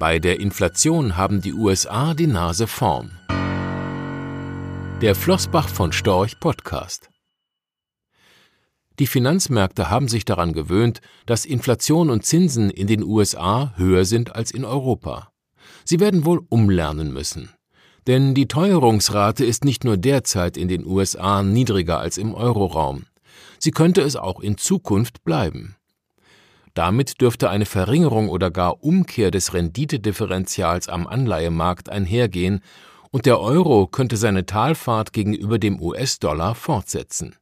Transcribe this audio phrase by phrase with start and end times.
[0.00, 3.10] Bei der Inflation haben die USA die Nase vorn.
[5.02, 7.10] Der Flossbach von Storch Podcast.
[8.98, 14.34] Die Finanzmärkte haben sich daran gewöhnt, dass Inflation und Zinsen in den USA höher sind
[14.34, 15.32] als in Europa.
[15.84, 17.50] Sie werden wohl umlernen müssen.
[18.06, 23.04] Denn die Teuerungsrate ist nicht nur derzeit in den USA niedriger als im Euroraum.
[23.58, 25.76] Sie könnte es auch in Zukunft bleiben.
[26.74, 32.60] Damit dürfte eine Verringerung oder gar Umkehr des Renditedifferentials am Anleihemarkt einhergehen
[33.10, 37.36] und der Euro könnte seine Talfahrt gegenüber dem US-Dollar fortsetzen.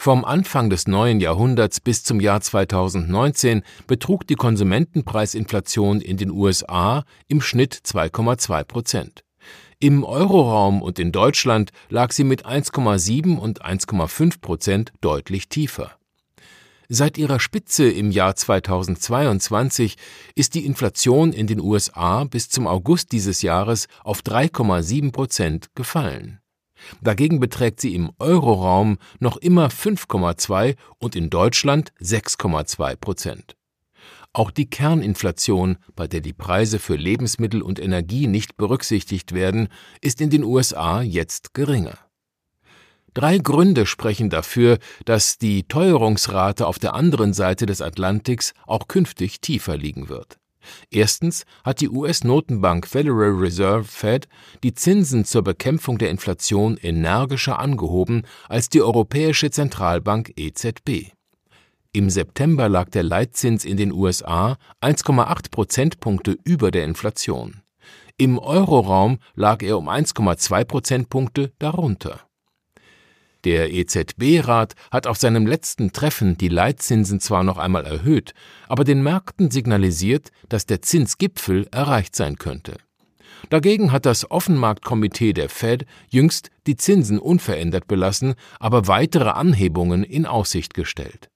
[0.00, 7.04] Vom Anfang des neuen Jahrhunderts bis zum Jahr 2019 betrug die Konsumentenpreisinflation in den USA
[7.26, 9.24] im Schnitt 2,2 Prozent.
[9.80, 15.97] Im Euroraum und in Deutschland lag sie mit 1,7 und 1,5 Prozent deutlich tiefer.
[16.90, 19.96] Seit ihrer Spitze im Jahr 2022
[20.34, 26.40] ist die Inflation in den USA bis zum August dieses Jahres auf 3,7 Prozent gefallen.
[27.02, 33.56] Dagegen beträgt sie im Euroraum noch immer 5,2 und in Deutschland 6,2 Prozent.
[34.32, 39.68] Auch die Kerninflation, bei der die Preise für Lebensmittel und Energie nicht berücksichtigt werden,
[40.00, 41.98] ist in den USA jetzt geringer.
[43.18, 49.40] Drei Gründe sprechen dafür, dass die Teuerungsrate auf der anderen Seite des Atlantiks auch künftig
[49.40, 50.38] tiefer liegen wird.
[50.88, 54.28] Erstens hat die US-Notenbank Federal Reserve Fed
[54.62, 61.10] die Zinsen zur Bekämpfung der Inflation energischer angehoben als die Europäische Zentralbank EZB.
[61.90, 67.62] Im September lag der Leitzins in den USA 1,8 Prozentpunkte über der Inflation.
[68.16, 72.27] Im Euroraum lag er um 1,2 Prozentpunkte darunter.
[73.48, 78.34] Der EZB-Rat hat auf seinem letzten Treffen die Leitzinsen zwar noch einmal erhöht,
[78.68, 82.76] aber den Märkten signalisiert, dass der Zinsgipfel erreicht sein könnte.
[83.48, 90.26] Dagegen hat das Offenmarktkomitee der Fed jüngst die Zinsen unverändert belassen, aber weitere Anhebungen in
[90.26, 91.30] Aussicht gestellt.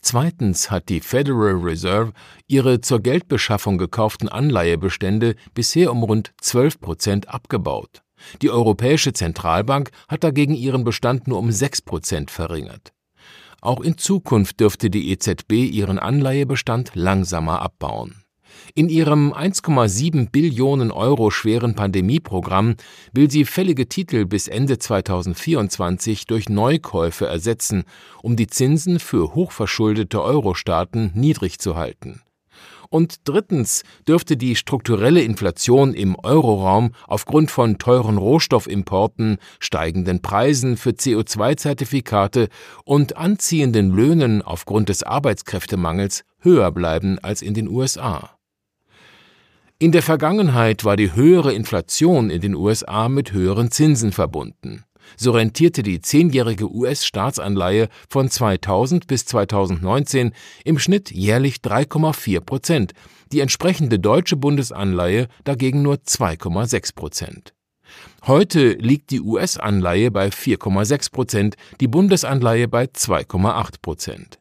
[0.00, 2.14] Zweitens hat die Federal Reserve
[2.46, 8.05] ihre zur Geldbeschaffung gekauften Anleihebestände bisher um rund 12 Prozent abgebaut.
[8.42, 12.92] Die Europäische Zentralbank hat dagegen ihren Bestand nur um 6 Prozent verringert.
[13.60, 18.22] Auch in Zukunft dürfte die EZB ihren Anleihebestand langsamer abbauen.
[18.74, 22.76] In ihrem 1,7 Billionen Euro schweren Pandemieprogramm
[23.12, 27.84] will sie fällige Titel bis Ende 2024 durch Neukäufe ersetzen,
[28.22, 32.22] um die Zinsen für hochverschuldete Euro-Staaten niedrig zu halten.
[32.88, 40.90] Und drittens dürfte die strukturelle Inflation im Euroraum aufgrund von teuren Rohstoffimporten, steigenden Preisen für
[40.90, 42.48] CO2-Zertifikate
[42.84, 48.30] und anziehenden Löhnen aufgrund des Arbeitskräftemangels höher bleiben als in den USA.
[49.78, 54.84] In der Vergangenheit war die höhere Inflation in den USA mit höheren Zinsen verbunden.
[55.16, 60.32] So rentierte die zehnjährige US-Staatsanleihe von 2000 bis 2019
[60.64, 62.92] im Schnitt jährlich 3,4 Prozent,
[63.32, 67.54] die entsprechende deutsche Bundesanleihe dagegen nur 2,6 Prozent.
[68.26, 74.38] Heute liegt die US-Anleihe bei 4,6 Prozent, die Bundesanleihe bei 2,8 Prozent.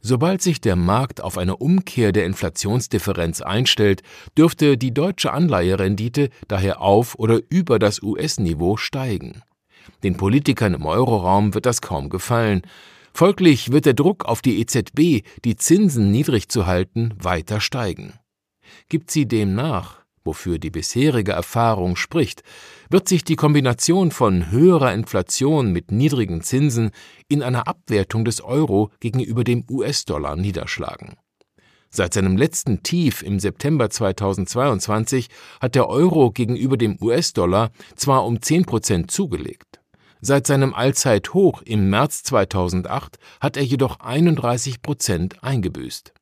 [0.00, 4.02] Sobald sich der Markt auf eine Umkehr der Inflationsdifferenz einstellt,
[4.36, 9.42] dürfte die deutsche Anleiherendite daher auf oder über das US-Niveau steigen.
[10.02, 12.62] Den Politikern im Euroraum wird das kaum gefallen.
[13.14, 18.14] Folglich wird der Druck auf die EZB, die Zinsen niedrig zu halten, weiter steigen.
[18.88, 22.42] Gibt sie dem nach, wofür die bisherige Erfahrung spricht,
[22.88, 26.90] wird sich die Kombination von höherer Inflation mit niedrigen Zinsen
[27.28, 31.16] in einer Abwertung des Euro gegenüber dem US-Dollar niederschlagen.
[31.94, 35.28] Seit seinem letzten Tief im September 2022
[35.60, 39.82] hat der Euro gegenüber dem US-Dollar zwar um 10 Prozent zugelegt.
[40.22, 46.14] Seit seinem Allzeithoch im März 2008 hat er jedoch 31 Prozent eingebüßt.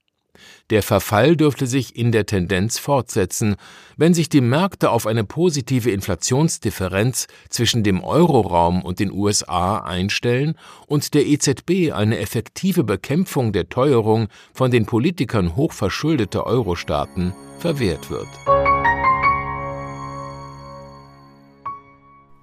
[0.70, 3.56] Der Verfall dürfte sich in der Tendenz fortsetzen,
[3.96, 10.54] wenn sich die Märkte auf eine positive Inflationsdifferenz zwischen dem Euroraum und den USA einstellen
[10.86, 18.28] und der EZB eine effektive Bekämpfung der Teuerung von den Politikern hochverschuldeter Euro-Staaten verwehrt wird.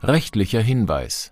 [0.04, 1.32] Rechtlicher Hinweis